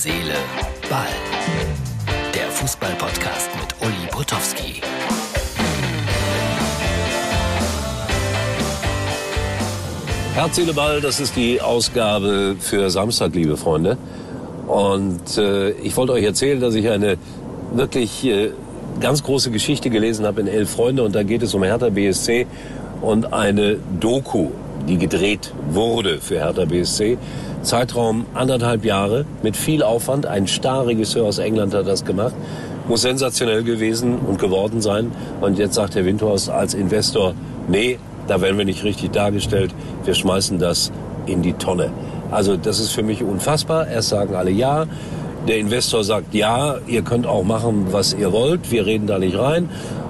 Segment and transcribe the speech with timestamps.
[0.00, 0.36] Seele,
[0.88, 1.08] Ball.
[2.32, 4.80] Der Fußball-Podcast mit Uli Potowski.
[10.34, 13.98] Herz, Seele, Ball, das ist die Ausgabe für Samstag, liebe Freunde.
[14.68, 17.16] Und äh, ich wollte euch erzählen, dass ich eine
[17.72, 18.52] wirklich äh,
[19.00, 22.46] ganz große Geschichte gelesen habe in Elf Freunde und da geht es um Hertha BSC
[23.00, 24.50] und eine Doku,
[24.88, 27.18] die gedreht wurde für Hertha BSC.
[27.62, 30.26] Zeitraum anderthalb Jahre mit viel Aufwand.
[30.26, 32.34] Ein Starregisseur aus England hat das gemacht.
[32.88, 35.12] Muss sensationell gewesen und geworden sein.
[35.40, 37.34] Und jetzt sagt Herr Windhorst als Investor,
[37.68, 39.74] nee, da werden wir nicht richtig dargestellt.
[40.04, 40.90] Wir schmeißen das
[41.26, 41.90] in die Tonne.
[42.30, 43.88] Also das ist für mich unfassbar.
[43.88, 44.86] Erst sagen alle ja.
[45.46, 48.70] Der Investor sagt, ja, ihr könnt auch machen, was ihr wollt.
[48.70, 49.68] Wir reden da nicht rein.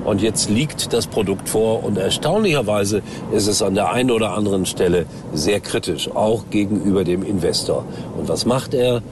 [0.09, 4.65] Und jetzt liegt das Produkt vor und erstaunlicherweise ist es an der einen oder anderen
[4.65, 7.85] Stelle sehr kritisch, auch gegenüber dem Investor.
[8.17, 9.03] Und was macht er?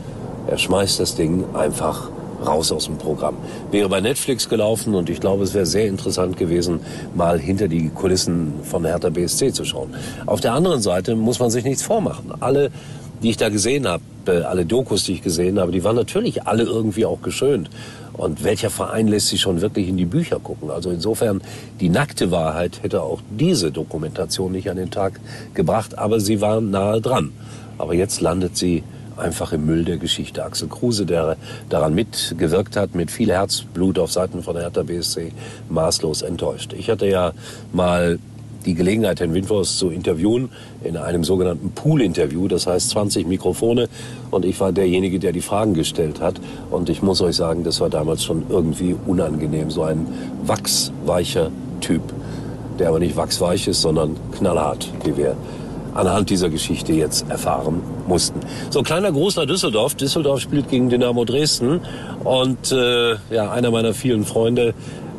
[0.47, 2.09] Er schmeißt das Ding einfach
[2.47, 3.37] raus aus dem Programm.
[3.71, 6.80] Wäre bei Netflix gelaufen und ich glaube, es wäre sehr interessant gewesen,
[7.15, 9.95] mal hinter die Kulissen von Hertha BSC zu schauen.
[10.25, 12.33] Auf der anderen Seite muss man sich nichts vormachen.
[12.41, 12.71] Alle,
[13.23, 14.03] die ich da gesehen habe,
[14.49, 17.69] alle Dokus, die ich gesehen habe, die waren natürlich alle irgendwie auch geschönt.
[18.17, 20.71] Und welcher Verein lässt sich schon wirklich in die Bücher gucken?
[20.71, 21.43] Also insofern,
[21.81, 25.21] die nackte Wahrheit hätte auch diese Dokumentation nicht an den Tag
[25.55, 27.33] gebracht, aber sie waren nahe dran.
[27.79, 28.83] Aber jetzt landet sie
[29.17, 30.45] einfach im Müll der Geschichte.
[30.45, 31.37] Axel Kruse, der
[31.69, 35.33] daran mitgewirkt hat, mit viel Herzblut auf Seiten von Hertha BSC,
[35.69, 36.75] maßlos enttäuscht.
[36.75, 37.33] Ich hatte ja
[37.73, 38.19] mal
[38.67, 40.51] die Gelegenheit, Herrn Windforst zu interviewen
[40.83, 42.49] in einem sogenannten Pool-Interview.
[42.49, 43.89] Das heißt 20 Mikrofone
[44.31, 46.41] und ich war derjenige, der die Fragen gestellt hat.
[46.71, 49.71] Und ich muss euch sagen, das war damals schon irgendwie unangenehm.
[49.71, 50.07] So ein
[50.45, 51.51] wachsweicher
[51.81, 52.03] Typ,
[52.79, 55.37] der aber nicht wachsweich ist, sondern knallhart, wie wir
[55.95, 58.41] anhand dieser Geschichte jetzt erfahren mussten.
[58.71, 59.95] So, kleiner großer Düsseldorf.
[59.95, 61.81] Düsseldorf spielt gegen Dynamo Dresden
[62.23, 64.75] und äh, ja, einer meiner vielen Freunde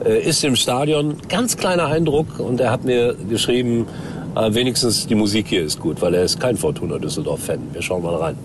[0.05, 1.17] ist im Stadion.
[1.29, 3.87] Ganz kleiner Eindruck und er hat mir geschrieben,
[4.35, 7.59] äh, wenigstens die Musik hier ist gut, weil er ist kein Fortuna Düsseldorf-Fan.
[7.73, 8.37] Wir schauen mal rein.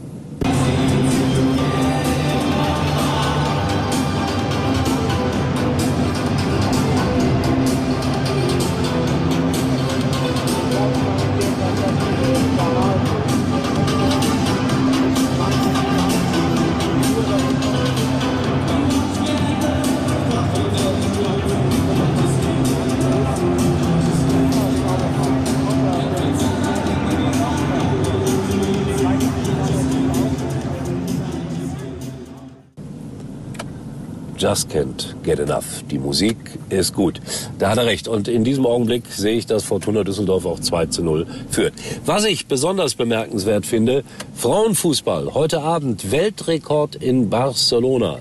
[34.42, 35.84] Just Can't Get Enough.
[35.88, 36.36] Die Musik
[36.68, 37.20] ist gut.
[37.60, 38.08] Da hat er recht.
[38.08, 41.74] Und in diesem Augenblick sehe ich, dass Fortuna Düsseldorf auch 2 zu 0 führt.
[42.04, 44.02] Was ich besonders bemerkenswert finde,
[44.34, 45.34] Frauenfußball.
[45.34, 48.18] Heute Abend Weltrekord in Barcelona.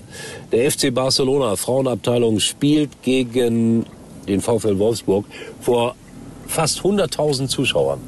[0.52, 3.84] Der FC Barcelona Frauenabteilung spielt gegen
[4.28, 5.24] den VfL Wolfsburg
[5.60, 5.96] vor
[6.46, 7.98] fast 100.000 Zuschauern.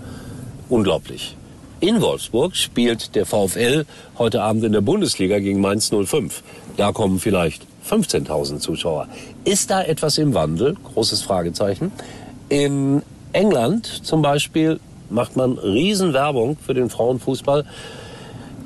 [0.69, 1.37] Unglaublich.
[1.81, 3.87] In Wolfsburg spielt der VfL
[4.19, 6.45] heute Abend in der Bundesliga gegen Mainz 05.
[6.77, 9.09] Da kommen vielleicht 15.000 Zuschauer.
[9.45, 10.77] Ist da etwas im Wandel?
[10.93, 11.93] Großes Fragezeichen.
[12.49, 13.03] In
[13.33, 14.81] England zum Beispiel
[15.11, 17.65] macht man Riesenwerbung für den Frauenfußball.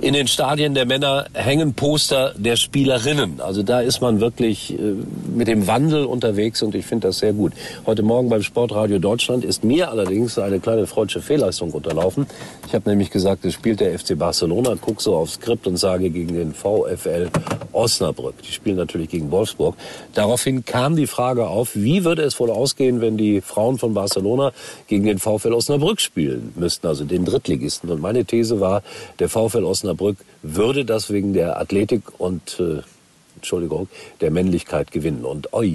[0.01, 3.41] In den Stadien der Männer hängen Poster der Spielerinnen.
[3.41, 4.95] Also da ist man wirklich äh,
[5.35, 7.53] mit dem Wandel unterwegs und ich finde das sehr gut.
[7.85, 12.29] Heute Morgen beim Sportradio Deutschland ist mir allerdings eine kleine freudsche Fehlleistung unterlaufen.
[12.69, 16.11] Ich habe nämlich gesagt, es spielt der FC Barcelona, gucke so aufs Skript und sage
[16.11, 17.29] gegen den VfL
[17.73, 18.41] Osnabrück.
[18.43, 19.75] Die spielen natürlich gegen Wolfsburg.
[20.15, 24.53] Daraufhin kam die Frage auf, wie würde es wohl ausgehen, wenn die Frauen von Barcelona
[24.87, 27.91] gegen den VfL Osnabrück spielen müssten, also den Drittligisten.
[27.91, 28.83] Und meine These war,
[29.19, 29.88] der VfL Osnabrück
[30.43, 32.83] würde das wegen der Athletik und äh,
[33.39, 33.89] Entschuldigung,
[34.21, 35.25] der Männlichkeit gewinnen.
[35.25, 35.71] Und oi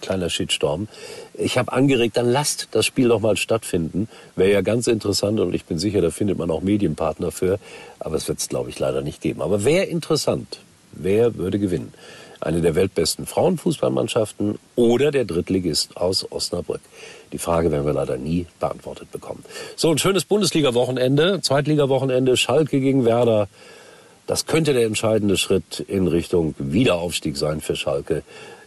[0.00, 0.88] kleiner Shitstorm.
[1.34, 4.08] Ich habe angeregt, dann lasst das Spiel doch mal stattfinden.
[4.36, 7.58] Wäre ja ganz interessant und ich bin sicher, da findet man auch Medienpartner für.
[7.98, 9.42] Aber es wird es, glaube ich, leider nicht geben.
[9.42, 10.60] Aber wäre interessant.
[10.92, 11.92] Wer würde gewinnen?
[12.40, 16.80] Eine der weltbesten Frauenfußballmannschaften oder der Drittligist aus Osnabrück?
[17.32, 19.44] Die Frage werden wir leider nie beantwortet bekommen.
[19.76, 23.48] So, ein schönes Bundesliga-Wochenende, Zweitliga-Wochenende, Schalke gegen Werder.
[24.26, 28.22] Das könnte der entscheidende Schritt in Richtung Wiederaufstieg sein für Schalke,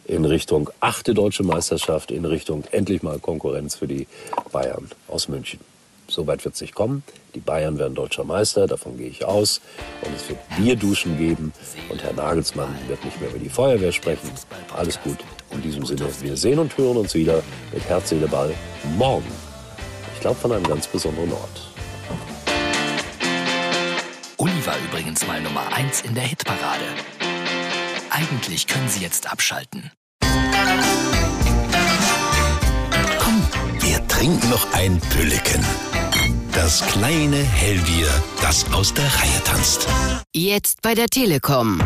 [0.05, 4.07] in Richtung achte deutsche Meisterschaft, in Richtung endlich mal Konkurrenz für die
[4.51, 5.59] Bayern aus München.
[6.07, 7.03] Soweit wird es nicht kommen.
[7.35, 9.61] Die Bayern werden deutscher Meister, davon gehe ich aus.
[10.01, 11.53] Und es wird Bierduschen geben.
[11.89, 14.29] Und Herr Nagelsmann wird nicht mehr über die Feuerwehr sprechen.
[14.75, 15.17] Alles gut.
[15.51, 17.41] In diesem Sinne, wir sehen und hören uns wieder
[17.73, 18.53] mit Herz, Seele, Ball
[18.97, 19.31] morgen.
[20.15, 21.71] Ich glaube von einem ganz besonderen Ort.
[24.37, 26.85] Uli war übrigens mal Nummer 1 in der Hitparade.
[28.09, 29.91] Eigentlich können Sie jetzt abschalten.
[33.19, 33.47] Komm,
[33.79, 35.63] wir trinken noch ein Pülliken.
[36.53, 38.09] Das kleine Hellbier,
[38.41, 39.87] das aus der Reihe tanzt.
[40.33, 41.79] Jetzt bei der Telekom.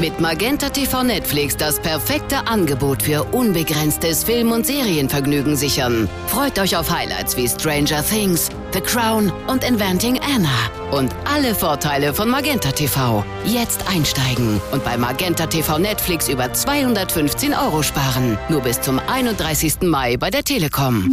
[0.00, 6.08] Mit Magenta TV Netflix das perfekte Angebot für unbegrenztes Film- und Serienvergnügen sichern.
[6.26, 10.96] Freut euch auf Highlights wie Stranger Things, The Crown und Inventing Anna.
[10.96, 13.24] Und alle Vorteile von Magenta TV.
[13.44, 18.38] Jetzt einsteigen und bei Magenta TV Netflix über 215 Euro sparen.
[18.48, 19.82] Nur bis zum 31.
[19.82, 21.12] Mai bei der Telekom.